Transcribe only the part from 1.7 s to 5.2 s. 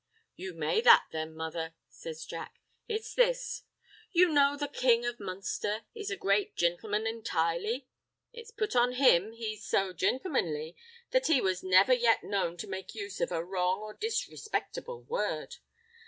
says Jack. "It's this: You know the King of